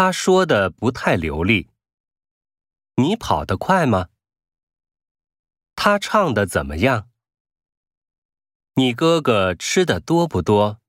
[0.00, 1.70] 他说的不太流利。
[2.94, 4.10] 你跑得快吗？
[5.74, 7.10] 他唱的怎么样？
[8.74, 10.80] 你哥哥吃的多不多？